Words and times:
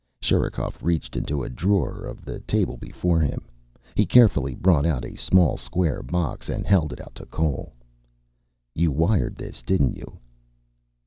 Sherikov 0.19 0.81
reached 0.81 1.15
into 1.15 1.43
a 1.43 1.49
drawer 1.49 2.05
of 2.05 2.25
the 2.25 2.39
table 2.39 2.75
before 2.75 3.19
him. 3.19 3.45
He 3.93 4.07
carefully 4.07 4.55
brought 4.55 4.83
out 4.83 5.05
a 5.05 5.13
small 5.13 5.57
square 5.57 6.01
box 6.01 6.49
and 6.49 6.65
held 6.65 6.91
it 6.91 6.99
out 6.99 7.13
to 7.13 7.27
Cole. 7.27 7.73
"You 8.73 8.91
wired 8.91 9.35
this, 9.35 9.61
didn't 9.61 9.95
you?" 9.95 10.17